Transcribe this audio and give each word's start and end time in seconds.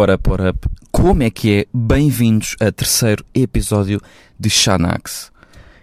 What 0.00 0.14
up, 0.14 0.30
what 0.30 0.42
up? 0.48 0.66
Como 0.90 1.22
é 1.22 1.28
que 1.28 1.58
é? 1.58 1.66
Bem-vindos 1.74 2.56
a 2.58 2.72
terceiro 2.72 3.22
episódio 3.34 4.00
de 4.38 4.48
Xanax. 4.48 5.30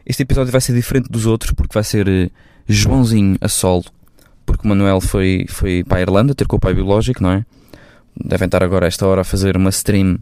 Este 0.03 0.23
episódio 0.23 0.51
vai 0.51 0.59
ser 0.59 0.73
diferente 0.73 1.07
dos 1.07 1.27
outros 1.27 1.51
porque 1.51 1.75
vai 1.75 1.83
ser 1.83 2.07
eh, 2.07 2.31
Joãozinho 2.67 3.37
a 3.39 3.47
solo. 3.47 3.85
Porque 4.43 4.65
o 4.65 4.69
Manuel 4.69 5.01
foi, 5.01 5.45
foi 5.47 5.83
para 5.83 5.99
a 5.99 6.01
Irlanda 6.01 6.33
ter 6.33 6.47
com 6.47 6.55
o 6.55 6.59
pai 6.59 6.73
biológico, 6.73 7.21
não 7.21 7.29
é? 7.29 7.45
Devem 8.19 8.47
estar 8.47 8.63
agora 8.63 8.85
a 8.85 8.87
esta 8.87 9.05
hora 9.05 9.21
a 9.21 9.23
fazer 9.23 9.55
uma 9.55 9.69
stream 9.69 10.17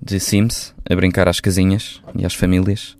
de 0.00 0.18
Sims, 0.18 0.74
a 0.88 0.96
brincar 0.96 1.28
às 1.28 1.38
casinhas 1.38 2.00
e 2.16 2.24
às 2.24 2.32
famílias. 2.32 2.96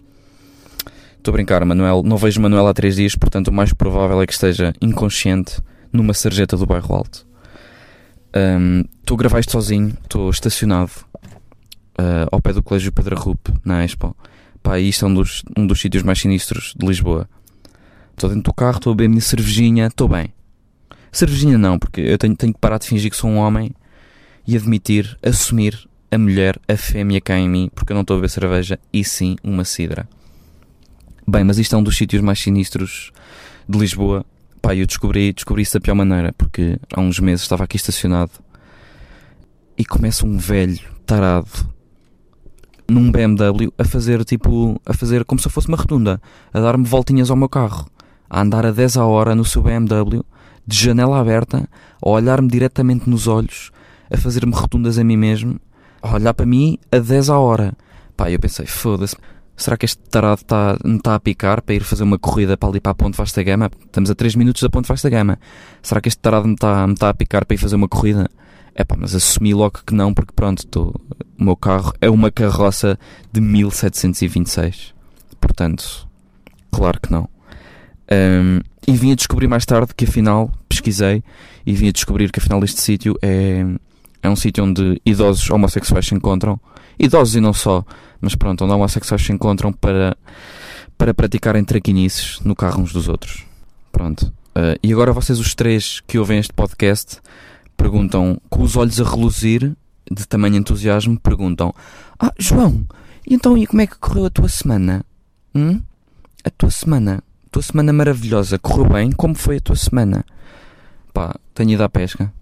Estou 1.16 1.32
a 1.32 1.36
brincar, 1.36 1.64
Manuel. 1.64 2.02
Não 2.02 2.18
vejo 2.18 2.38
Manuel 2.38 2.66
há 2.66 2.74
três 2.74 2.96
dias, 2.96 3.14
portanto 3.14 3.48
o 3.48 3.52
mais 3.52 3.72
provável 3.72 4.20
é 4.20 4.26
que 4.26 4.34
esteja 4.34 4.74
inconsciente 4.78 5.58
numa 5.90 6.12
sarjeta 6.12 6.54
do 6.54 6.66
bairro 6.66 6.94
Alto. 6.94 7.27
Estou 9.00 9.16
um, 9.16 9.18
a 9.18 9.18
gravar 9.18 9.40
isto 9.40 9.52
sozinho, 9.52 9.96
estou 10.02 10.30
estacionado 10.30 10.92
uh, 11.98 12.28
ao 12.30 12.40
pé 12.40 12.52
do 12.52 12.62
Colégio 12.62 12.92
Pedra 12.92 13.16
Rupe, 13.16 13.52
na 13.64 13.84
Expo. 13.84 14.16
Pá, 14.62 14.78
isto 14.78 15.04
é 15.04 15.08
um 15.08 15.14
dos, 15.14 15.42
um 15.56 15.66
dos 15.66 15.80
sítios 15.80 16.02
mais 16.02 16.20
sinistros 16.20 16.74
de 16.76 16.86
Lisboa. 16.86 17.28
Estou 18.12 18.28
dentro 18.30 18.44
do 18.44 18.54
carro, 18.54 18.76
estou 18.76 18.92
a 18.92 18.94
beber 18.94 19.06
a 19.06 19.08
minha 19.10 19.20
cervejinha, 19.20 19.86
estou 19.86 20.08
bem. 20.08 20.32
Cervejinha 21.10 21.58
não, 21.58 21.78
porque 21.78 22.00
eu 22.00 22.18
tenho, 22.18 22.36
tenho 22.36 22.52
que 22.52 22.60
parar 22.60 22.78
de 22.78 22.86
fingir 22.86 23.10
que 23.10 23.16
sou 23.16 23.30
um 23.30 23.38
homem 23.38 23.72
e 24.46 24.56
admitir, 24.56 25.18
assumir 25.22 25.88
a 26.10 26.18
mulher, 26.18 26.58
a 26.68 26.76
fêmea 26.76 27.20
cá 27.20 27.38
em 27.38 27.48
mim, 27.48 27.70
porque 27.74 27.92
eu 27.92 27.94
não 27.94 28.02
estou 28.02 28.14
a 28.14 28.18
beber 28.18 28.30
cerveja, 28.30 28.78
e 28.92 29.04
sim 29.04 29.36
uma 29.42 29.64
cidra. 29.64 30.08
Bem, 31.26 31.44
mas 31.44 31.58
isto 31.58 31.74
é 31.74 31.78
um 31.78 31.82
dos 31.82 31.96
sítios 31.96 32.22
mais 32.22 32.38
sinistros 32.38 33.10
de 33.68 33.78
Lisboa 33.78 34.24
Pá, 34.60 34.74
eu 34.74 34.86
descobri, 34.86 35.32
descobri 35.32 35.62
isso 35.62 35.74
da 35.74 35.80
pior 35.80 35.94
maneira, 35.94 36.32
porque 36.36 36.78
há 36.92 37.00
uns 37.00 37.20
meses 37.20 37.42
estava 37.42 37.64
aqui 37.64 37.76
estacionado 37.76 38.32
e 39.76 39.84
começa 39.84 40.26
um 40.26 40.36
velho 40.36 40.80
tarado 41.06 41.48
num 42.90 43.10
BMW 43.12 43.72
a 43.78 43.84
fazer 43.84 44.24
tipo, 44.24 44.80
a 44.84 44.94
fazer 44.94 45.24
como 45.24 45.40
se 45.40 45.48
fosse 45.50 45.68
uma 45.68 45.76
redunda, 45.76 46.20
a 46.52 46.60
dar-me 46.60 46.84
voltinhas 46.84 47.30
ao 47.30 47.36
meu 47.36 47.48
carro, 47.48 47.86
a 48.28 48.40
andar 48.40 48.64
a 48.64 48.72
10 48.72 48.96
a 48.96 49.04
hora 49.04 49.34
no 49.34 49.44
seu 49.44 49.62
BMW, 49.62 50.24
de 50.66 50.76
janela 50.76 51.20
aberta, 51.20 51.68
a 52.02 52.08
olhar-me 52.08 52.48
diretamente 52.48 53.08
nos 53.08 53.26
olhos, 53.26 53.70
a 54.10 54.16
fazer-me 54.16 54.52
rotundas 54.52 54.98
a 54.98 55.04
mim 55.04 55.16
mesmo, 55.16 55.60
a 56.02 56.14
olhar 56.14 56.34
para 56.34 56.46
mim 56.46 56.78
a 56.90 56.98
10 56.98 57.30
a 57.30 57.38
hora. 57.38 57.74
Pá, 58.16 58.30
eu 58.30 58.38
pensei, 58.40 58.66
foda-se, 58.66 59.16
Será 59.58 59.76
que 59.76 59.86
este 59.86 60.00
tarado 60.08 60.40
está, 60.40 60.78
me 60.84 60.98
está 60.98 61.16
a 61.16 61.20
picar 61.20 61.60
para 61.62 61.74
ir 61.74 61.82
fazer 61.82 62.04
uma 62.04 62.16
corrida 62.16 62.56
para 62.56 62.68
ali 62.68 62.78
para 62.80 62.92
a 62.92 62.94
Ponte 62.94 63.18
Vasta 63.18 63.42
Gama? 63.42 63.68
Estamos 63.84 64.08
a 64.08 64.14
3 64.14 64.36
minutos 64.36 64.62
da 64.62 64.70
Ponte 64.70 64.86
Vasta 64.86 65.10
Gama. 65.10 65.36
Será 65.82 66.00
que 66.00 66.08
este 66.08 66.20
tarado 66.20 66.46
me 66.46 66.54
está, 66.54 66.86
está 66.88 67.08
a 67.08 67.14
picar 67.14 67.44
para 67.44 67.56
ir 67.56 67.58
fazer 67.58 67.74
uma 67.74 67.88
corrida? 67.88 68.30
É 68.72 68.84
pá, 68.84 68.94
mas 68.96 69.16
assumi 69.16 69.52
logo 69.52 69.80
que 69.84 69.92
não, 69.92 70.14
porque 70.14 70.32
pronto, 70.32 70.64
tô, 70.64 70.94
o 71.36 71.42
meu 71.42 71.56
carro 71.56 71.92
é 72.00 72.08
uma 72.08 72.30
carroça 72.30 72.96
de 73.32 73.40
1726. 73.40 74.94
Portanto, 75.40 76.06
claro 76.70 77.00
que 77.00 77.10
não. 77.10 77.28
Um, 78.12 78.60
e 78.86 78.92
vim 78.92 79.10
a 79.10 79.16
descobrir 79.16 79.48
mais 79.48 79.66
tarde 79.66 79.92
que 79.92 80.04
afinal, 80.04 80.52
pesquisei, 80.68 81.20
e 81.66 81.72
vim 81.72 81.88
a 81.88 81.92
descobrir 81.92 82.30
que 82.30 82.38
afinal 82.38 82.62
este 82.62 82.80
sítio 82.80 83.18
é, 83.20 83.66
é 84.22 84.30
um 84.30 84.36
sítio 84.36 84.62
onde 84.62 85.02
idosos 85.04 85.50
homossexuais 85.50 86.06
se 86.06 86.14
encontram. 86.14 86.60
Idosos 86.96 87.34
e 87.34 87.40
não 87.40 87.52
só 87.52 87.84
mas 88.20 88.34
pronto, 88.34 88.64
onde 88.64 88.72
homossexuais 88.72 89.22
se 89.22 89.32
encontram 89.32 89.72
para, 89.72 90.16
para 90.96 91.14
praticarem 91.14 91.64
traquinices 91.64 92.40
no 92.40 92.54
carro 92.54 92.82
uns 92.82 92.92
dos 92.92 93.08
outros. 93.08 93.44
Pronto. 93.92 94.26
Uh, 94.50 94.78
e 94.82 94.92
agora 94.92 95.12
vocês, 95.12 95.38
os 95.38 95.54
três 95.54 96.00
que 96.00 96.18
ouvem 96.18 96.38
este 96.38 96.52
podcast, 96.52 97.18
perguntam, 97.76 98.40
com 98.48 98.62
os 98.62 98.76
olhos 98.76 99.00
a 99.00 99.04
reluzir, 99.04 99.72
de 100.10 100.26
tamanho 100.26 100.56
entusiasmo, 100.56 101.18
perguntam: 101.20 101.74
Ah, 102.18 102.32
João, 102.38 102.84
então 103.26 103.56
e 103.56 103.66
como 103.66 103.82
é 103.82 103.86
que 103.86 103.98
correu 103.98 104.26
a 104.26 104.30
tua 104.30 104.48
semana? 104.48 105.04
Hum? 105.54 105.80
A 106.44 106.50
tua 106.50 106.70
semana? 106.70 107.22
A 107.46 107.50
tua 107.50 107.62
semana 107.62 107.92
maravilhosa, 107.92 108.58
correu 108.58 108.88
bem? 108.88 109.12
Como 109.12 109.34
foi 109.34 109.58
a 109.58 109.60
tua 109.60 109.76
semana? 109.76 110.24
Pá, 111.12 111.34
tenho 111.54 111.70
ido 111.70 111.82
à 111.84 111.88
pesca 111.88 112.32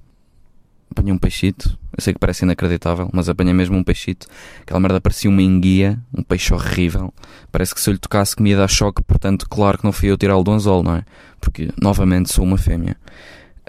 apanhei 0.91 1.13
um 1.13 1.19
peixito. 1.19 1.79
Eu 1.97 2.03
sei 2.03 2.13
que 2.13 2.19
parece 2.19 2.45
inacreditável, 2.45 3.09
mas 3.13 3.29
apanhei 3.29 3.53
mesmo 3.53 3.77
um 3.77 3.85
peixito. 3.85 4.27
Aquela 4.61 4.81
merda 4.81 5.01
parecia 5.01 5.31
uma 5.31 5.43
enguia, 5.43 5.99
um 6.17 6.23
peixe 6.23 6.53
horrível. 6.53 7.13
Parece 7.51 7.75
que 7.75 7.81
se 7.81 7.91
eu 7.91 7.93
lhe 7.93 7.99
tocasse 7.99 8.37
que 8.37 8.43
me 8.43 8.55
choque, 8.69 9.03
portanto, 9.03 9.49
claro 9.49 9.79
que 9.79 9.85
não 9.85 9.93
fui 9.93 10.11
eu 10.11 10.17
tirá-lo 10.17 10.45
do 10.45 10.51
anzol, 10.51 10.83
não 10.83 10.97
é? 10.97 11.05
Porque, 11.41 11.71
novamente, 11.81 12.33
sou 12.33 12.45
uma 12.45 12.59
fêmea. 12.59 12.97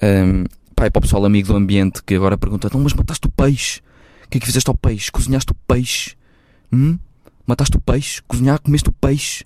Um, 0.02 0.44
pai, 0.76 0.92
para 0.92 1.00
o 1.00 1.02
pessoal 1.02 1.26
amigo 1.26 1.48
do 1.48 1.56
ambiente 1.56 2.04
que 2.04 2.16
agora 2.16 2.38
pergunta: 2.38 2.68
então, 2.68 2.80
mas 2.80 2.94
mataste 2.94 3.28
o 3.28 3.32
peixe? 3.32 3.82
O 4.26 4.30
que 4.30 4.38
é 4.38 4.40
que 4.42 4.46
fizeste 4.46 4.70
ao 4.70 4.78
peixe? 4.78 5.12
Cozinhaste 5.12 5.52
o 5.52 5.56
peixe? 5.68 6.16
Hum? 6.72 7.00
Mataste 7.46 7.78
o 7.78 7.82
peixe? 7.82 8.22
Cozinhar, 8.28 8.60
comeste 8.60 8.90
o 8.90 8.92
peixe? 8.92 9.46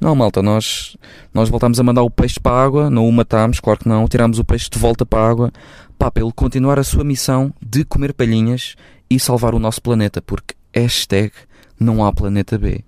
Não, 0.00 0.14
malta, 0.14 0.42
nós, 0.42 0.96
nós 1.32 1.50
voltámos 1.50 1.78
a 1.78 1.82
mandar 1.82 2.02
o 2.02 2.10
peixe 2.10 2.40
para 2.40 2.52
a 2.52 2.64
água, 2.64 2.88
não 2.88 3.06
o 3.06 3.12
matámos, 3.12 3.60
claro 3.60 3.80
que 3.80 3.88
não, 3.88 4.08
tirámos 4.08 4.38
o 4.38 4.44
peixe 4.44 4.70
de 4.70 4.78
volta 4.78 5.04
para 5.04 5.20
a 5.20 5.28
água, 5.28 5.52
pá, 5.98 6.10
para 6.10 6.24
ele 6.24 6.32
continuar 6.32 6.78
a 6.78 6.84
sua 6.84 7.04
missão 7.04 7.52
de 7.60 7.84
comer 7.84 8.14
palhinhas 8.14 8.76
e 9.10 9.20
salvar 9.20 9.54
o 9.54 9.58
nosso 9.58 9.82
planeta, 9.82 10.22
porque 10.22 10.54
hashtag 10.74 11.32
não 11.78 12.02
há 12.02 12.10
planeta 12.12 12.56
B. 12.56 12.82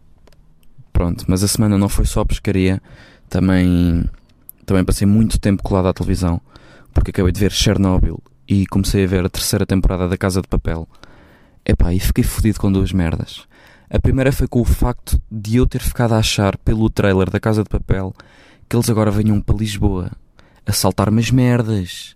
Pronto, 0.91 1.27
mas 1.29 1.43
a 1.43 1.49
semana 1.49 1.77
não 1.77 1.89
foi 1.89 2.07
só 2.07 2.25
pescaria, 2.25 2.81
também, 3.29 4.09
também 4.65 4.85
passei 4.85 5.07
muito 5.07 5.39
tempo 5.39 5.63
colado 5.63 5.89
à 5.89 5.93
televisão, 5.93 6.41
porque 6.95 7.11
acabei 7.11 7.33
de 7.33 7.41
ver 7.41 7.53
Chernobyl 7.53 8.23
e 8.49 8.67
comecei 8.67 9.05
a 9.05 9.09
ver 9.09 9.27
a 9.27 9.29
terceira 9.29 9.67
temporada 9.67 10.09
da 10.09 10.17
Casa 10.17 10.41
de 10.41 10.49
Papel. 10.49 10.89
Epá, 11.65 11.93
e 11.93 12.01
fiquei 12.01 12.25
fodido 12.25 12.59
com 12.59 12.73
duas 12.73 12.93
merdas. 12.93 13.47
A 13.95 14.01
primeira 14.01 14.33
foi 14.33 14.49
com 14.49 14.63
o 14.63 14.65
facto 14.65 15.21
de 15.31 15.57
eu 15.57 15.67
ter 15.67 15.83
ficado 15.83 16.15
a 16.15 16.17
achar 16.17 16.57
pelo 16.57 16.89
trailer 16.89 17.29
da 17.29 17.39
Casa 17.39 17.63
de 17.63 17.69
Papel 17.69 18.15
que 18.67 18.75
eles 18.75 18.89
agora 18.89 19.11
venham 19.11 19.39
para 19.39 19.55
Lisboa 19.55 20.11
assaltar 20.67 21.11
umas 21.11 21.31
merdas, 21.31 22.15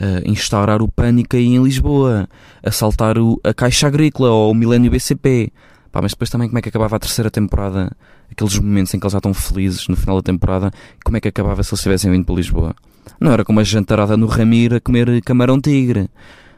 uh, 0.00 0.28
instaurar 0.28 0.82
o 0.82 0.90
pânico 0.90 1.36
aí 1.36 1.46
em 1.46 1.62
Lisboa, 1.62 2.28
assaltar 2.60 3.18
o, 3.18 3.40
a 3.44 3.54
Caixa 3.54 3.86
Agrícola 3.86 4.30
ou 4.30 4.50
o 4.50 4.54
Milênio 4.54 4.90
BCP. 4.90 5.52
Pá, 5.92 6.02
mas 6.02 6.10
depois 6.10 6.28
também 6.28 6.48
como 6.48 6.58
é 6.58 6.62
que 6.62 6.70
acabava 6.70 6.96
a 6.96 6.98
terceira 6.98 7.30
temporada, 7.30 7.94
aqueles 8.28 8.58
momentos 8.58 8.92
em 8.92 8.98
que 8.98 9.04
eles 9.04 9.12
já 9.12 9.18
estão 9.18 9.32
felizes 9.32 9.86
no 9.86 9.96
final 9.96 10.16
da 10.16 10.22
temporada, 10.22 10.72
como 11.04 11.18
é 11.18 11.20
que 11.20 11.28
acabava 11.28 11.62
se 11.62 11.72
eles 11.72 11.82
tivessem 11.82 12.10
vindo 12.10 12.24
para 12.24 12.34
Lisboa? 12.34 12.74
Não 13.20 13.30
era 13.30 13.44
como 13.44 13.60
uma 13.60 13.64
jantarada 13.64 14.16
no 14.16 14.26
Ramiro 14.26 14.74
a 14.74 14.80
comer 14.80 15.22
camarão 15.22 15.60
tigre. 15.60 16.08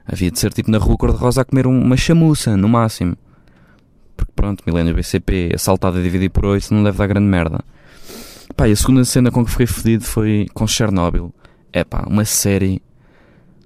Havia 0.07 0.31
de 0.31 0.39
ser 0.39 0.55
tipo 0.55 0.71
na 0.71 0.79
Rua 0.79 0.97
Cor-de-Rosa 0.97 1.43
a 1.43 1.45
comer 1.45 1.67
uma 1.67 1.99
chamuça, 1.99 2.57
no 2.57 2.69
máximo. 2.69 3.15
Pronto, 4.45 4.63
Milênio 4.67 4.95
BCP 4.95 5.53
assaltado 5.55 5.99
a 5.99 6.03
dividir 6.03 6.29
por 6.29 6.45
8 6.45 6.75
não 6.75 6.85
deve 6.85 6.99
dar 6.99 7.07
grande 7.07 7.27
merda. 7.27 7.65
Pá, 8.55 8.69
e 8.69 8.73
a 8.73 8.77
segunda 8.77 9.03
cena 9.03 9.31
com 9.31 9.43
que 9.43 9.51
fiquei 9.51 9.67
fedido 9.67 10.05
foi 10.05 10.47
com 10.53 10.67
Chernobyl. 10.67 11.35
É 11.73 11.83
pá, 11.83 12.05
uma 12.07 12.27
série 12.27 12.83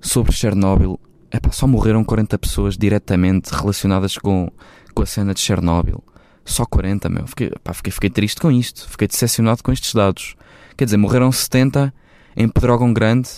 sobre 0.01 0.31
Chernobyl. 0.31 1.01
É 1.33 1.41
pá, 1.41 1.51
só 1.51 1.67
morreram 1.67 2.05
40 2.05 2.39
pessoas 2.39 2.79
diretamente 2.79 3.53
relacionadas 3.53 4.17
com, 4.19 4.53
com 4.95 5.03
a 5.03 5.07
cena 5.07 5.35
de 5.35 5.41
Chernobyl. 5.41 6.01
Só 6.45 6.65
40, 6.65 7.09
meu. 7.09 7.27
Fiquei, 7.27 7.51
fiquei, 7.73 7.93
fiquei 7.93 8.11
triste 8.11 8.41
com 8.41 8.53
isto. 8.53 8.89
Fiquei 8.89 9.09
decepcionado 9.09 9.65
com 9.65 9.73
estes 9.73 9.93
dados. 9.93 10.37
Quer 10.77 10.85
dizer, 10.85 10.97
morreram 10.97 11.33
70 11.33 11.93
em 12.37 12.49
Pedrógão 12.49 12.93
Grande 12.93 13.29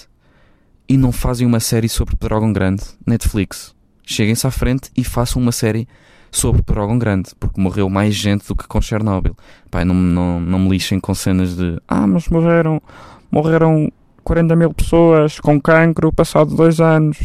e 0.87 0.99
não 0.99 1.11
fazem 1.11 1.47
uma 1.47 1.59
série 1.59 1.89
sobre 1.89 2.17
Pedrógão 2.17 2.53
Grande. 2.53 2.83
Netflix. 3.07 3.75
Cheguem-se 4.05 4.47
à 4.47 4.51
frente 4.51 4.91
e 4.95 5.03
façam 5.03 5.41
uma 5.41 5.53
série 5.53 5.89
sobre 6.31 6.63
Pedrógão 6.63 6.99
Grande, 6.99 7.31
porque 7.39 7.61
morreu 7.61 7.89
mais 7.89 8.15
gente 8.15 8.47
do 8.47 8.55
que 8.55 8.67
com 8.67 8.81
Chernobyl. 8.81 9.37
Pai, 9.71 9.85
não, 9.85 9.95
não, 9.95 10.41
não 10.41 10.59
me 10.59 10.71
lixem 10.71 11.01
com 11.01 11.15
cenas 11.15 11.57
de 11.57 11.81
ah, 11.89 12.07
mas 12.07 12.29
morreram, 12.29 12.81
morreram 13.31 13.91
40 14.23 14.57
mil 14.57 14.73
pessoas 14.73 15.41
com 15.41 15.61
cancro 15.61 16.13
passado 16.13 16.55
dois 16.55 16.81
anos. 16.81 17.19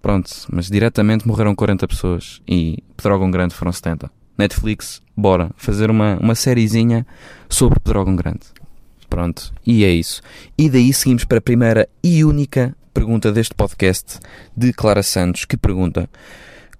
Pronto, 0.00 0.30
mas 0.50 0.70
diretamente 0.70 1.26
morreram 1.28 1.54
40 1.54 1.86
pessoas 1.86 2.40
e 2.48 2.82
Pedrógão 2.96 3.30
Grande 3.30 3.54
foram 3.54 3.72
70. 3.72 4.10
Netflix, 4.38 5.02
bora, 5.14 5.50
fazer 5.56 5.90
uma, 5.90 6.16
uma 6.18 6.34
sériezinha 6.34 7.06
sobre 7.48 7.78
Pedrógão 7.80 8.16
Grande. 8.16 8.40
Pronto, 9.10 9.52
e 9.66 9.84
é 9.84 9.90
isso. 9.90 10.22
E 10.56 10.70
daí 10.70 10.92
seguimos 10.92 11.24
para 11.24 11.38
a 11.38 11.42
primeira 11.42 11.88
e 12.02 12.24
única 12.24 12.74
pergunta 12.94 13.30
deste 13.32 13.54
podcast 13.54 14.18
de 14.56 14.72
Clara 14.72 15.02
Santos, 15.02 15.44
que 15.44 15.56
pergunta 15.56 16.08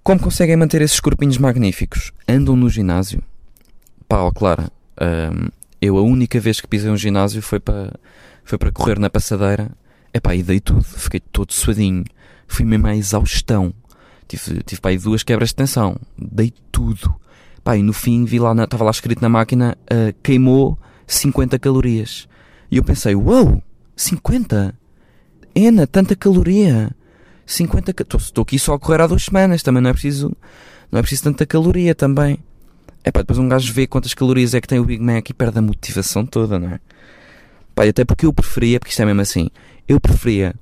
como 0.03 0.19
conseguem 0.19 0.57
manter 0.57 0.81
esses 0.81 0.99
corpinhos 0.99 1.37
magníficos? 1.37 2.11
Andam 2.27 2.55
no 2.55 2.69
ginásio? 2.69 3.21
Pá, 4.07 4.21
ó 4.21 4.31
Clara, 4.31 4.71
hum, 4.99 5.49
eu 5.81 5.97
a 5.97 6.01
única 6.01 6.39
vez 6.39 6.59
que 6.59 6.67
pisei 6.67 6.89
um 6.89 6.97
ginásio 6.97 7.41
foi 7.41 7.59
para 7.59 7.93
foi 8.43 8.57
para 8.57 8.71
correr 8.71 8.99
na 8.99 9.09
passadeira. 9.09 9.71
Epá, 10.13 10.35
e 10.35 10.43
dei 10.43 10.59
tudo, 10.59 10.83
fiquei 10.83 11.19
todo 11.19 11.53
suadinho. 11.53 12.03
Fui 12.47 12.65
mesmo 12.65 12.87
à 12.87 12.95
exaustão. 12.95 13.73
Tive, 14.27 14.61
tive 14.63 14.81
pá, 14.81 14.89
aí 14.89 14.97
duas 14.97 15.23
quebras 15.23 15.49
de 15.49 15.55
tensão. 15.55 15.95
Dei 16.17 16.53
tudo. 16.71 17.13
Pá, 17.63 17.77
e 17.77 17.83
no 17.83 17.93
fim 17.93 18.25
vi 18.25 18.39
lá, 18.39 18.51
estava 18.63 18.83
lá 18.83 18.91
escrito 18.91 19.21
na 19.21 19.29
máquina, 19.29 19.77
uh, 19.83 20.13
queimou 20.21 20.77
50 21.07 21.59
calorias. 21.59 22.27
E 22.69 22.77
eu 22.77 22.83
pensei, 22.83 23.15
uau, 23.15 23.45
wow, 23.45 23.63
50? 23.95 24.73
Ena, 25.53 25.85
tanta 25.85 26.15
caloria. 26.15 26.89
50 27.51 27.93
Estou 28.17 28.41
aqui 28.41 28.57
só 28.57 28.73
a 28.73 28.79
correr 28.79 29.01
há 29.01 29.07
duas 29.07 29.25
semanas, 29.25 29.61
também 29.61 29.81
não 29.81 29.89
é 29.89 29.93
preciso. 29.93 30.35
Não 30.91 30.99
é 30.99 31.01
preciso 31.01 31.23
tanta 31.23 31.45
caloria 31.45 31.93
também. 31.93 32.39
É 33.03 33.11
pá, 33.11 33.21
depois 33.21 33.39
um 33.39 33.49
gajo 33.49 33.73
vê 33.73 33.87
quantas 33.87 34.13
calorias 34.13 34.53
é 34.53 34.61
que 34.61 34.67
tem 34.67 34.79
o 34.79 34.85
Big 34.85 35.01
Mac 35.03 35.29
e 35.29 35.33
perde 35.33 35.59
a 35.59 35.61
motivação 35.61 36.25
toda, 36.25 36.59
não 36.59 36.69
é? 36.69 36.79
Pá, 37.73 37.85
até 37.85 38.05
porque 38.05 38.25
eu 38.25 38.33
preferia, 38.33 38.79
porque 38.79 38.91
isto 38.91 39.01
é 39.01 39.05
mesmo 39.05 39.21
assim, 39.21 39.49
eu 39.87 39.99
preferia 39.99 40.53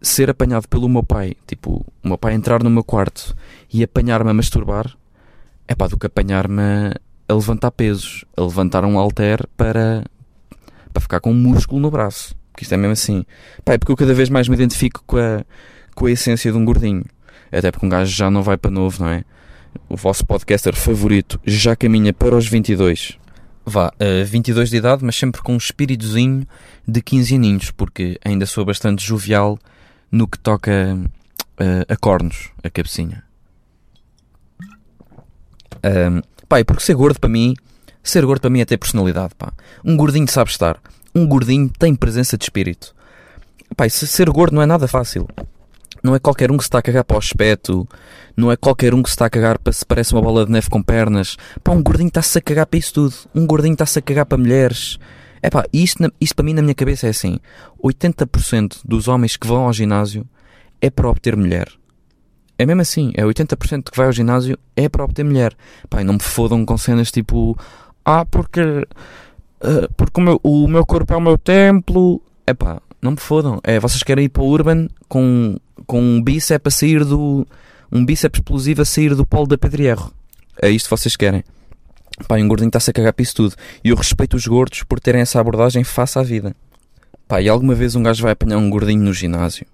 ser 0.00 0.30
apanhado 0.30 0.68
pelo 0.68 0.88
meu 0.88 1.02
pai, 1.02 1.34
tipo, 1.46 1.84
o 2.04 2.08
meu 2.08 2.16
pai 2.16 2.34
entrar 2.34 2.62
no 2.62 2.70
meu 2.70 2.84
quarto 2.84 3.34
e 3.72 3.82
apanhar-me 3.82 4.30
a 4.30 4.34
masturbar, 4.34 4.96
é 5.66 5.74
pá, 5.74 5.88
do 5.88 5.98
que 5.98 6.06
apanhar-me 6.06 6.92
a 7.28 7.34
levantar 7.34 7.70
pesos, 7.72 8.24
a 8.36 8.42
levantar 8.42 8.84
um 8.84 8.96
halter 8.98 9.46
para, 9.56 10.04
para 10.92 11.02
ficar 11.02 11.20
com 11.20 11.32
um 11.32 11.34
músculo 11.34 11.80
no 11.80 11.90
braço. 11.90 12.36
Porque 12.52 12.64
isto 12.64 12.72
é 12.72 12.76
mesmo 12.76 12.92
assim. 12.92 13.24
Pá, 13.64 13.74
é 13.74 13.78
porque 13.78 13.92
eu 13.92 13.96
cada 13.96 14.14
vez 14.14 14.28
mais 14.28 14.48
me 14.48 14.54
identifico 14.54 15.02
com 15.06 15.18
a, 15.18 15.44
com 15.98 16.06
a 16.06 16.12
essência 16.12 16.52
de 16.52 16.56
um 16.56 16.64
gordinho. 16.64 17.04
Até 17.50 17.72
porque 17.72 17.84
um 17.84 17.88
gajo 17.88 18.14
já 18.14 18.30
não 18.30 18.40
vai 18.40 18.56
para 18.56 18.70
novo, 18.70 19.02
não 19.02 19.10
é? 19.10 19.24
O 19.88 19.96
vosso 19.96 20.24
podcaster 20.24 20.76
favorito 20.76 21.40
já 21.44 21.74
caminha 21.74 22.12
para 22.12 22.36
os 22.36 22.46
22. 22.46 23.18
Vá, 23.66 23.88
uh, 23.88 23.92
eh, 23.98 24.22
22 24.22 24.70
de 24.70 24.76
idade, 24.76 25.04
mas 25.04 25.16
sempre 25.16 25.42
com 25.42 25.54
um 25.54 25.56
espíritozinho 25.56 26.46
de 26.86 27.02
15 27.02 27.34
aninhos, 27.34 27.70
porque 27.72 28.16
ainda 28.24 28.46
sou 28.46 28.64
bastante 28.64 29.04
jovial 29.04 29.58
no 30.10 30.28
que 30.28 30.38
toca 30.38 30.96
uh, 30.96 31.92
a 31.92 31.96
cornos, 31.96 32.50
a 32.62 32.70
cabecinha. 32.70 33.24
Um, 35.84 36.22
porque 36.64 36.82
ser 36.82 36.94
gordo 36.94 37.18
para 37.18 37.28
mim, 37.28 37.56
ser 38.04 38.24
gordo 38.24 38.42
para 38.42 38.50
mim 38.50 38.60
é 38.60 38.64
ter 38.64 38.78
personalidade, 38.78 39.34
pá. 39.36 39.52
Um 39.84 39.96
gordinho 39.96 40.30
sabe 40.30 40.50
estar. 40.50 40.80
Um 41.12 41.26
gordinho 41.26 41.68
tem 41.76 41.92
presença 41.96 42.38
de 42.38 42.44
espírito. 42.44 42.94
Se 43.90 44.06
ser 44.06 44.30
gordo 44.30 44.54
não 44.54 44.62
é 44.62 44.66
nada 44.66 44.86
fácil. 44.86 45.26
Não 46.08 46.14
é 46.14 46.18
qualquer 46.18 46.50
um 46.50 46.56
que 46.56 46.62
se 46.62 46.68
está 46.68 46.78
a 46.78 46.82
cagar 46.82 47.04
para 47.04 47.18
o 47.18 47.20
espeto. 47.20 47.86
Não 48.34 48.50
é 48.50 48.56
qualquer 48.56 48.94
um 48.94 49.02
que 49.02 49.10
se 49.10 49.12
está 49.12 49.26
a 49.26 49.30
cagar 49.30 49.58
para 49.58 49.74
se 49.74 49.84
parece 49.84 50.14
uma 50.14 50.22
bola 50.22 50.46
de 50.46 50.50
neve 50.50 50.70
com 50.70 50.82
pernas. 50.82 51.36
Pá, 51.62 51.72
um 51.72 51.82
gordinho 51.82 52.08
está-se 52.08 52.38
a 52.38 52.40
cagar 52.40 52.64
para 52.64 52.78
isso 52.78 52.94
tudo. 52.94 53.14
Um 53.34 53.46
gordinho 53.46 53.74
está-se 53.74 53.98
a 53.98 54.02
cagar 54.02 54.24
para 54.24 54.38
mulheres. 54.38 54.98
É 55.42 55.50
pá, 55.50 55.66
isto, 55.70 56.10
isto 56.18 56.34
para 56.34 56.46
mim 56.46 56.54
na 56.54 56.62
minha 56.62 56.74
cabeça 56.74 57.08
é 57.08 57.10
assim: 57.10 57.38
80% 57.84 58.78
dos 58.86 59.06
homens 59.06 59.36
que 59.36 59.46
vão 59.46 59.66
ao 59.66 59.72
ginásio 59.74 60.26
é 60.80 60.88
para 60.88 61.10
obter 61.10 61.36
mulher. 61.36 61.68
É 62.56 62.64
mesmo 62.64 62.80
assim, 62.80 63.12
é 63.14 63.22
80% 63.22 63.90
que 63.90 63.96
vai 63.98 64.06
ao 64.06 64.12
ginásio 64.12 64.58
é 64.74 64.88
para 64.88 65.04
obter 65.04 65.26
mulher. 65.26 65.54
Pá, 65.90 66.02
não 66.02 66.14
me 66.14 66.22
fodam 66.22 66.64
com 66.64 66.78
cenas 66.78 67.12
tipo: 67.12 67.54
Ah, 68.02 68.24
porque. 68.24 68.62
Uh, 68.62 69.92
porque 69.94 70.18
o 70.18 70.24
meu, 70.24 70.40
o 70.42 70.66
meu 70.68 70.86
corpo 70.86 71.12
é 71.12 71.16
o 71.18 71.20
meu 71.20 71.36
templo. 71.36 72.22
É 72.46 72.54
pá, 72.54 72.80
não 73.00 73.12
me 73.12 73.16
fodam. 73.18 73.60
É, 73.62 73.78
vocês 73.78 74.02
querem 74.02 74.24
ir 74.24 74.28
para 74.28 74.42
o 74.42 74.48
Urban 74.48 74.88
com, 75.08 75.56
com 75.86 76.00
um 76.00 76.22
bíceps 76.22 76.74
a 76.74 76.76
sair 76.78 77.04
do. 77.04 77.46
Um 77.90 78.04
bíceps 78.04 78.40
explosivo 78.40 78.82
a 78.82 78.84
sair 78.84 79.14
do 79.14 79.26
polo 79.26 79.46
da 79.46 79.56
Pedrierro. 79.56 80.12
É 80.60 80.68
isto 80.68 80.86
que 80.86 80.90
vocês 80.90 81.16
querem. 81.16 81.42
Pá, 82.26 82.36
um 82.36 82.48
gordinho 82.48 82.68
está-se 82.68 82.90
a 82.90 82.92
cagar 82.92 83.12
para 83.12 83.22
isso 83.22 83.34
tudo. 83.34 83.54
E 83.82 83.90
eu 83.90 83.96
respeito 83.96 84.36
os 84.36 84.46
gordos 84.46 84.82
por 84.82 84.98
terem 85.00 85.20
essa 85.20 85.40
abordagem 85.40 85.84
face 85.84 86.18
à 86.18 86.22
vida. 86.22 86.54
Pá, 87.26 87.40
e 87.40 87.48
alguma 87.48 87.74
vez 87.74 87.94
um 87.94 88.02
gajo 88.02 88.22
vai 88.22 88.32
apanhar 88.32 88.58
um 88.58 88.68
gordinho 88.68 89.02
no 89.02 89.14
ginásio? 89.14 89.66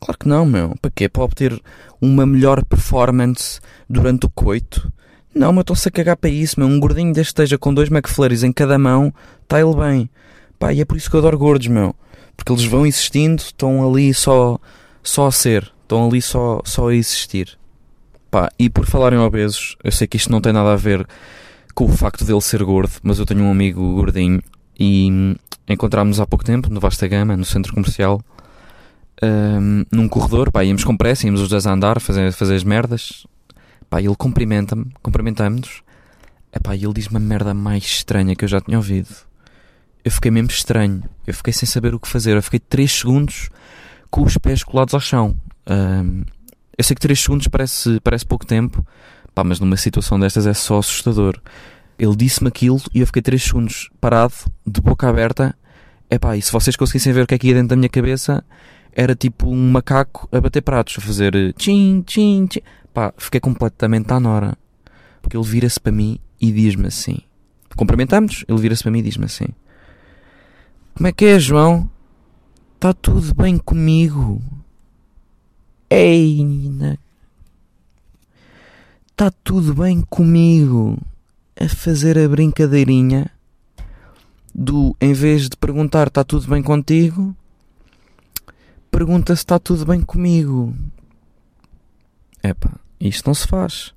Claro 0.00 0.18
que 0.18 0.28
não, 0.28 0.44
meu. 0.44 0.74
Para 0.80 0.90
quê? 0.90 1.08
Para 1.08 1.22
obter 1.22 1.62
uma 2.00 2.26
melhor 2.26 2.64
performance 2.64 3.60
durante 3.88 4.26
o 4.26 4.30
coito? 4.30 4.92
Não, 5.34 5.52
mas 5.52 5.62
estão-se 5.62 5.88
a 5.88 5.90
cagar 5.90 6.16
para 6.16 6.30
isso, 6.30 6.58
meu. 6.58 6.68
Um 6.68 6.80
gordinho 6.80 7.12
deste 7.12 7.30
esteja 7.30 7.56
com 7.58 7.72
dois 7.72 7.90
McFlurries 7.90 8.42
em 8.42 8.52
cada 8.52 8.78
mão, 8.78 9.12
está 9.42 9.60
ele 9.60 9.74
bem. 9.76 10.10
Pá, 10.58 10.72
e 10.72 10.80
é 10.80 10.84
por 10.84 10.96
isso 10.96 11.10
que 11.10 11.16
eu 11.16 11.20
adoro 11.20 11.38
gordos, 11.38 11.68
meu. 11.68 11.94
Porque 12.36 12.52
eles 12.52 12.64
vão 12.64 12.86
existindo, 12.86 13.42
estão 13.42 13.88
ali 13.88 14.12
só, 14.12 14.58
só 15.02 15.26
a 15.26 15.32
ser. 15.32 15.72
Estão 15.82 16.06
ali 16.06 16.20
só, 16.20 16.60
só 16.64 16.88
a 16.88 16.94
existir. 16.94 17.58
Pá, 18.30 18.50
e 18.58 18.68
por 18.68 18.84
falar 18.86 19.12
em 19.12 19.18
obesos, 19.18 19.76
eu 19.82 19.92
sei 19.92 20.06
que 20.06 20.16
isto 20.16 20.30
não 20.30 20.40
tem 20.40 20.52
nada 20.52 20.72
a 20.72 20.76
ver 20.76 21.06
com 21.74 21.84
o 21.84 21.88
facto 21.88 22.24
dele 22.24 22.40
ser 22.40 22.62
gordo, 22.64 22.92
mas 23.02 23.18
eu 23.18 23.26
tenho 23.26 23.42
um 23.44 23.50
amigo 23.50 23.94
gordinho 23.94 24.42
e 24.78 25.36
encontrámos 25.68 26.20
há 26.20 26.26
pouco 26.26 26.44
tempo 26.44 26.70
no 26.70 26.80
Vasta 26.80 27.06
Gama, 27.06 27.36
no 27.36 27.44
centro 27.44 27.72
comercial, 27.72 28.20
um, 29.22 29.84
num 29.92 30.08
corredor, 30.08 30.50
pá, 30.50 30.64
íamos 30.64 30.84
com 30.84 30.96
pressa, 30.96 31.26
íamos 31.26 31.40
os 31.40 31.48
dois 31.48 31.66
a 31.66 31.72
andar, 31.72 32.00
fazer, 32.00 32.32
fazer 32.32 32.54
as 32.54 32.64
merdas, 32.64 33.26
pá, 33.90 34.00
ele 34.00 34.16
cumprimenta-me, 34.16 34.86
cumprimentamos-nos, 35.02 35.82
e 36.74 36.84
ele 36.84 36.94
diz 36.94 37.06
uma 37.08 37.20
merda 37.20 37.52
mais 37.52 37.84
estranha 37.84 38.34
que 38.34 38.44
eu 38.44 38.48
já 38.48 38.60
tinha 38.60 38.78
ouvido. 38.78 39.25
Eu 40.06 40.12
fiquei 40.12 40.30
mesmo 40.30 40.50
estranho, 40.50 41.02
eu 41.26 41.34
fiquei 41.34 41.52
sem 41.52 41.66
saber 41.66 41.92
o 41.92 41.98
que 41.98 42.06
fazer, 42.06 42.36
eu 42.36 42.42
fiquei 42.42 42.60
3 42.60 42.92
segundos 42.92 43.50
com 44.08 44.22
os 44.22 44.38
pés 44.38 44.62
colados 44.62 44.94
ao 44.94 45.00
chão. 45.00 45.36
Um, 45.68 46.22
eu 46.78 46.84
sei 46.84 46.94
que 46.94 47.00
3 47.00 47.20
segundos 47.20 47.48
parece, 47.48 47.98
parece 47.98 48.24
pouco 48.24 48.46
tempo, 48.46 48.86
Pá, 49.34 49.42
mas 49.42 49.58
numa 49.58 49.76
situação 49.76 50.16
destas 50.20 50.46
é 50.46 50.54
só 50.54 50.78
assustador. 50.78 51.36
Ele 51.98 52.14
disse-me 52.14 52.46
aquilo 52.46 52.80
e 52.94 53.00
eu 53.00 53.06
fiquei 53.08 53.20
3 53.20 53.42
segundos 53.42 53.90
parado, 54.00 54.34
de 54.64 54.80
boca 54.80 55.08
aberta. 55.08 55.56
É 56.08 56.20
pá, 56.20 56.36
e 56.36 56.40
se 56.40 56.52
vocês 56.52 56.76
conseguissem 56.76 57.12
ver 57.12 57.22
o 57.22 57.26
que 57.26 57.34
é 57.34 57.38
que 57.38 57.48
ia 57.48 57.54
dentro 57.54 57.70
da 57.70 57.76
minha 57.76 57.88
cabeça, 57.88 58.44
era 58.92 59.16
tipo 59.16 59.50
um 59.50 59.72
macaco 59.72 60.28
a 60.30 60.40
bater 60.40 60.62
pratos, 60.62 60.98
a 60.98 61.00
fazer 61.00 61.34
eh, 61.34 61.52
tchim, 61.52 62.04
tchim, 62.06 62.46
tchim. 62.46 62.60
Pá, 62.94 63.12
fiquei 63.18 63.40
completamente 63.40 64.12
à 64.12 64.20
nora. 64.20 64.56
Porque 65.20 65.36
ele 65.36 65.44
vira-se 65.44 65.80
para 65.80 65.90
mim 65.90 66.20
e 66.40 66.52
diz-me 66.52 66.86
assim. 66.86 67.18
Cumprimentamos, 67.76 68.44
ele 68.46 68.60
vira-se 68.60 68.84
para 68.84 68.92
mim 68.92 69.00
e 69.00 69.02
diz-me 69.02 69.24
assim: 69.24 69.48
Como 70.96 71.08
é 71.08 71.12
que 71.12 71.26
é, 71.26 71.38
João? 71.38 71.90
Está 72.74 72.94
tudo 72.94 73.34
bem 73.34 73.58
comigo? 73.58 74.40
Ei, 75.90 76.42
na 76.42 76.96
está 79.10 79.30
tudo 79.44 79.74
bem 79.74 80.00
comigo 80.00 80.98
a 81.60 81.68
fazer 81.68 82.18
a 82.18 82.26
brincadeirinha 82.26 83.30
do 84.54 84.96
em 84.98 85.12
vez 85.12 85.50
de 85.50 85.56
perguntar 85.58 86.06
está 86.08 86.24
tudo 86.24 86.48
bem 86.48 86.62
contigo, 86.62 87.36
pergunta 88.90 89.36
se 89.36 89.42
está 89.42 89.58
tudo 89.58 89.84
bem 89.84 90.00
comigo. 90.00 90.74
Epá, 92.42 92.72
isto 92.98 93.26
não 93.26 93.34
se 93.34 93.46
faz. 93.46 93.92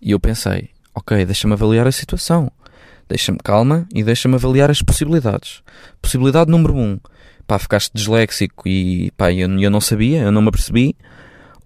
E 0.00 0.12
eu 0.12 0.20
pensei, 0.20 0.70
ok, 0.94 1.26
deixa-me 1.26 1.54
avaliar 1.54 1.88
a 1.88 1.92
situação. 1.92 2.52
Deixa-me 3.08 3.38
calma 3.38 3.86
e 3.94 4.02
deixa-me 4.02 4.34
avaliar 4.34 4.70
as 4.70 4.82
possibilidades. 4.82 5.62
Possibilidade 6.02 6.50
número 6.50 6.74
um, 6.74 6.98
pá, 7.46 7.58
ficaste 7.58 7.92
disléxico 7.94 8.66
e 8.66 9.10
pá, 9.12 9.32
eu, 9.32 9.48
eu 9.60 9.70
não 9.70 9.80
sabia, 9.80 10.22
eu 10.22 10.32
não 10.32 10.42
me 10.42 10.48
apercebi. 10.48 10.96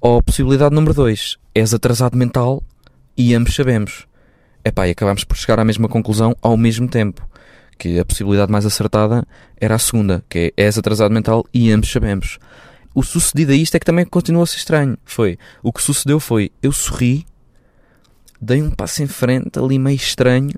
Ou 0.01 0.23
possibilidade 0.23 0.75
número 0.75 0.95
dois, 0.95 1.37
és 1.55 1.75
atrasado 1.75 2.17
mental 2.17 2.63
e 3.17 3.35
ambos 3.35 3.55
sabemos. 3.55 4.07
Epá, 4.65 4.87
e 4.87 4.91
acabámos 4.91 5.25
por 5.25 5.37
chegar 5.37 5.59
à 5.59 5.65
mesma 5.65 5.89
conclusão 5.89 6.37
ao 6.43 6.57
mesmo 6.57 6.89
tempo. 6.89 7.27
Que 7.79 7.99
a 7.99 8.05
possibilidade 8.05 8.53
mais 8.53 8.67
acertada 8.67 9.27
era 9.59 9.75
a 9.75 9.79
segunda, 9.79 10.23
que 10.29 10.53
é 10.57 10.65
és 10.65 10.77
atrasado 10.77 11.13
mental 11.13 11.47
e 11.53 11.73
ambos 11.73 11.91
sabemos. 11.91 12.39
O 12.95 13.03
sucedido 13.03 13.53
a 13.53 13.55
isto 13.55 13.75
é 13.75 13.79
que 13.79 13.87
também 13.87 14.05
continua 14.05 14.43
a 14.43 14.47
ser 14.47 14.59
estranho. 14.59 14.99
Foi, 15.05 15.39
o 15.63 15.73
que 15.73 15.83
sucedeu 15.83 16.21
foi, 16.21 16.51
eu 16.63 16.73
sorri, 16.73 17.25
dei 18.41 18.63
um 18.63 18.71
passo 18.71 19.03
em 19.03 19.07
frente, 19.07 19.59
ali 19.59 19.79
meio 19.79 19.97
estranho. 19.97 20.51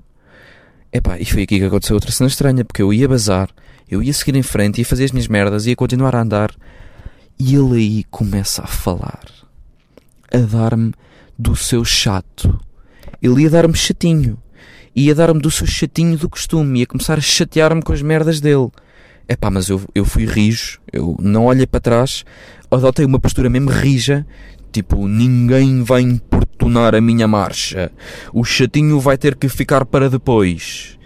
Epá, 0.93 1.17
e 1.19 1.25
foi 1.25 1.41
aqui 1.41 1.57
que 1.57 1.65
aconteceu 1.65 1.95
outra 1.95 2.11
cena 2.11 2.27
estranha, 2.27 2.63
porque 2.63 2.83
eu 2.83 2.93
ia 2.93 3.07
bazar, 3.07 3.49
eu 3.89 4.03
ia 4.03 4.13
seguir 4.13 4.35
em 4.37 4.43
frente, 4.43 4.77
ia 4.77 4.85
fazer 4.85 5.05
as 5.05 5.11
minhas 5.11 5.27
merdas, 5.27 5.65
ia 5.65 5.75
continuar 5.75 6.15
a 6.15 6.21
andar. 6.21 6.51
E 7.39 7.55
ele 7.55 7.77
aí 7.77 8.03
começa 8.11 8.61
a 8.61 8.67
falar, 8.67 9.25
a 10.31 10.37
dar-me 10.37 10.93
do 11.37 11.55
seu 11.55 11.83
chato. 11.83 12.59
Ele 13.19 13.41
ia 13.41 13.49
dar-me 13.49 13.75
chatinho. 13.75 14.37
Ia 14.95 15.15
dar-me 15.15 15.41
do 15.41 15.49
seu 15.49 15.65
chatinho 15.65 16.15
do 16.15 16.29
costume. 16.29 16.81
Ia 16.81 16.85
começar 16.85 17.17
a 17.17 17.21
chatear-me 17.21 17.81
com 17.81 17.91
as 17.91 18.03
merdas 18.03 18.39
dele. 18.39 18.69
É 19.27 19.35
pá, 19.35 19.49
mas 19.49 19.69
eu, 19.69 19.81
eu 19.95 20.05
fui 20.05 20.25
rijo. 20.25 20.79
Eu 20.91 21.17
não 21.19 21.45
olhei 21.45 21.65
para 21.65 21.79
trás. 21.79 22.23
Adotei 22.69 23.03
uma 23.03 23.19
postura 23.19 23.49
mesmo 23.49 23.71
rija. 23.71 24.27
Tipo, 24.71 25.07
ninguém 25.07 25.81
vai 25.83 26.03
importunar 26.63 26.95
a 26.95 27.01
minha 27.01 27.27
marcha. 27.27 27.91
O 28.31 28.43
chatinho 28.43 28.99
vai 28.99 29.17
ter 29.17 29.35
que 29.35 29.49
ficar 29.49 29.85
para 29.85 30.09
depois. 30.09 30.97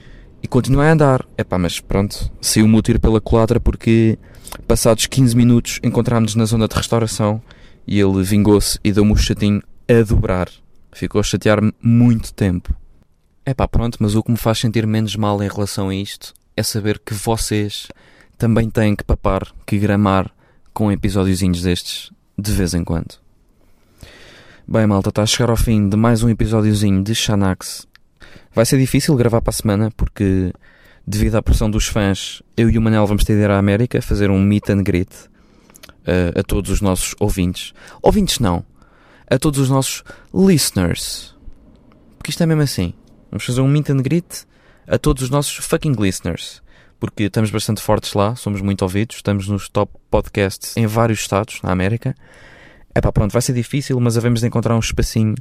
E 0.41 0.47
continuei 0.47 0.87
a 0.87 0.93
andar. 0.93 1.25
É 1.37 1.43
pá, 1.43 1.57
mas 1.57 1.79
pronto. 1.79 2.31
Saiu-me 2.39 2.77
o 2.77 2.81
tiro 2.81 2.99
pela 2.99 3.19
culatra 3.19 3.59
porque, 3.59 4.19
passados 4.67 5.07
15 5.07 5.35
minutos, 5.35 5.79
encontrámos-nos 5.83 6.35
na 6.35 6.45
zona 6.45 6.67
de 6.67 6.75
restauração. 6.75 7.41
E 7.87 7.99
ele 7.99 8.21
vingou-se 8.23 8.77
e 8.83 8.91
deu-me 8.91 9.13
o 9.13 9.15
chatinho 9.15 9.63
a 9.89 10.03
dobrar. 10.03 10.49
Ficou 10.91 11.19
a 11.19 11.23
chatear-me 11.23 11.73
muito 11.81 12.33
tempo. 12.33 12.75
É 13.45 13.53
pá, 13.53 13.67
pronto, 13.67 13.97
mas 13.99 14.13
o 14.13 14.21
que 14.21 14.31
me 14.31 14.37
faz 14.37 14.59
sentir 14.59 14.85
menos 14.85 15.15
mal 15.15 15.41
em 15.41 15.47
relação 15.47 15.89
a 15.89 15.95
isto 15.95 16.33
é 16.55 16.61
saber 16.61 16.99
que 16.99 17.13
vocês 17.13 17.87
também 18.37 18.69
têm 18.69 18.95
que 18.95 19.03
papar, 19.03 19.47
que 19.65 19.79
gramar 19.79 20.29
com 20.73 20.91
episódiozinhos 20.91 21.61
destes 21.61 22.11
de 22.37 22.51
vez 22.51 22.73
em 22.73 22.83
quando. 22.83 23.26
Bem, 24.69 24.85
malta, 24.85 25.07
está 25.07 25.23
a 25.23 25.25
chegar 25.25 25.49
ao 25.49 25.55
fim 25.55 25.87
de 25.87 25.95
mais 25.95 26.23
um 26.23 26.29
episódiozinho 26.29 27.01
de 27.01 27.15
Xanax. 27.15 27.87
Vai 28.53 28.65
ser 28.65 28.77
difícil 28.77 29.15
gravar 29.15 29.39
para 29.39 29.51
a 29.51 29.53
semana 29.53 29.89
porque, 29.95 30.51
devido 31.07 31.35
à 31.35 31.41
pressão 31.41 31.71
dos 31.71 31.87
fãs, 31.87 32.43
eu 32.57 32.69
e 32.69 32.77
o 32.77 32.81
Manel 32.81 33.07
vamos 33.07 33.23
ter 33.23 33.35
de 33.35 33.43
ir 33.43 33.49
à 33.49 33.57
América 33.57 34.01
fazer 34.01 34.29
um 34.29 34.37
meet 34.37 34.69
and 34.69 34.83
greet 34.83 35.09
a, 36.05 36.41
a 36.41 36.43
todos 36.43 36.69
os 36.69 36.81
nossos 36.81 37.15
ouvintes. 37.17 37.73
Ouvintes 38.01 38.39
não, 38.39 38.65
a 39.31 39.39
todos 39.39 39.57
os 39.57 39.69
nossos 39.69 40.03
listeners. 40.35 41.33
Porque 42.17 42.31
isto 42.31 42.43
é 42.43 42.45
mesmo 42.45 42.63
assim. 42.63 42.93
Vamos 43.31 43.45
fazer 43.45 43.61
um 43.61 43.69
meet 43.69 43.89
and 43.89 44.01
greet 44.01 44.45
a 44.85 44.97
todos 44.97 45.23
os 45.23 45.29
nossos 45.29 45.65
fucking 45.65 45.93
listeners. 45.93 46.61
Porque 46.99 47.23
estamos 47.23 47.51
bastante 47.51 47.81
fortes 47.81 48.13
lá, 48.13 48.35
somos 48.35 48.59
muito 48.59 48.81
ouvidos, 48.81 49.15
estamos 49.15 49.47
nos 49.47 49.69
top 49.69 49.93
podcasts 50.11 50.75
em 50.75 50.85
vários 50.85 51.21
estados 51.21 51.61
na 51.61 51.71
América. 51.71 52.13
É 52.97 53.01
pá, 53.01 53.11
pronto, 53.11 53.31
vai 53.31 53.43
ser 53.43 53.53
difícil, 53.53 53.99
mas 53.99 54.17
havemos 54.17 54.39
de 54.39 54.47
encontrar 54.47 54.75
um 54.75 54.79
espacinho 54.79 55.35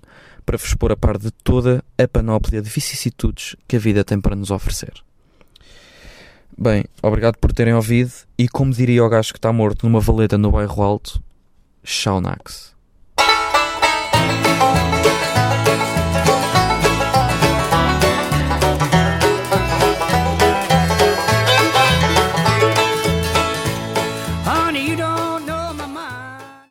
para 0.44 0.58
vos 0.58 0.74
pôr 0.74 0.92
a 0.92 0.96
par 0.96 1.16
de 1.16 1.30
toda 1.30 1.82
a 1.96 2.06
panóplia 2.06 2.60
de 2.60 2.68
vicissitudes 2.68 3.56
que 3.66 3.76
a 3.76 3.78
vida 3.78 4.04
tem 4.04 4.20
para 4.20 4.36
nos 4.36 4.50
oferecer. 4.50 4.92
Bem, 6.58 6.84
obrigado 7.02 7.38
por 7.38 7.54
terem 7.54 7.72
ouvido 7.72 8.12
e 8.36 8.46
como 8.46 8.74
diria 8.74 9.02
o 9.02 9.08
gajo 9.08 9.32
que 9.32 9.38
está 9.38 9.50
morto 9.54 9.86
numa 9.86 10.00
valeta 10.00 10.36
no 10.36 10.50
bairro 10.50 10.82
alto, 10.82 11.18
Shaunax. 11.82 12.75